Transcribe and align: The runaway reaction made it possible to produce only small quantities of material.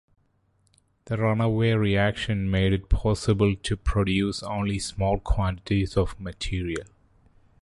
The 1.05 1.17
runaway 1.19 1.73
reaction 1.73 2.49
made 2.49 2.73
it 2.73 2.89
possible 2.89 3.55
to 3.55 3.77
produce 3.77 4.41
only 4.41 4.79
small 4.79 5.19
quantities 5.19 5.95
of 5.95 6.19
material. 6.19 6.87